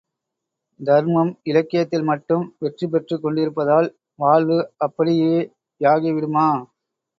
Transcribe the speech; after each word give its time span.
தர்மம் 0.79 1.37
இலக்கியத்தில் 1.43 2.03
மட்டும் 2.03 2.45
வெற்றி 2.59 2.87
பெற்றுக் 2.87 3.23
கொண்டிருப்பதால் 3.23 3.89
வாழ்வு 4.19 4.57
அப்படியேயாகி 4.79 6.11
விடுமோ? 6.11 6.49